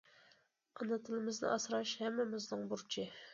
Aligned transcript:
ئانا 0.79 0.97
تىلىمىزنى 1.09 1.51
ئاسراش 1.51 1.93
ھەممىمىزنىڭ 2.01 2.65
بۇرچى. 2.73 3.07